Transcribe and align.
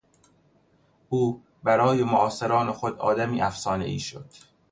او 1.09 1.43
برای 1.63 2.03
معاصران 2.03 2.71
خود 2.71 2.99
آدمی 2.99 3.41
افسانهای 3.41 3.99
شد. 3.99 4.29